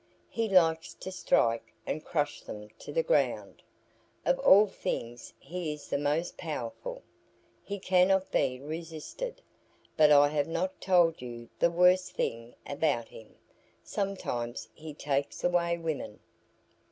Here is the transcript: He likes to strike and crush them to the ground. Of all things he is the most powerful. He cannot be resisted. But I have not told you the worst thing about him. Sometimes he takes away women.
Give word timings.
He 0.31 0.49
likes 0.49 0.95
to 0.95 1.11
strike 1.11 1.75
and 1.85 2.03
crush 2.03 2.41
them 2.41 2.69
to 2.79 2.91
the 2.91 3.03
ground. 3.03 3.61
Of 4.25 4.39
all 4.39 4.65
things 4.65 5.31
he 5.39 5.75
is 5.75 5.89
the 5.89 5.99
most 5.99 6.39
powerful. 6.39 7.03
He 7.63 7.77
cannot 7.77 8.31
be 8.31 8.59
resisted. 8.59 9.43
But 9.95 10.11
I 10.11 10.29
have 10.29 10.47
not 10.47 10.81
told 10.81 11.21
you 11.21 11.49
the 11.59 11.69
worst 11.69 12.13
thing 12.13 12.55
about 12.65 13.09
him. 13.09 13.35
Sometimes 13.83 14.69
he 14.73 14.95
takes 14.95 15.43
away 15.43 15.77
women. 15.77 16.19